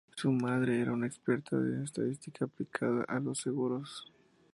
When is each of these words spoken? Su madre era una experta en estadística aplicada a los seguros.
Su 0.15 0.31
madre 0.31 0.81
era 0.81 0.93
una 0.93 1.05
experta 1.05 1.55
en 1.57 1.83
estadística 1.83 2.45
aplicada 2.45 3.03
a 3.07 3.19
los 3.19 3.37
seguros. 3.39 4.07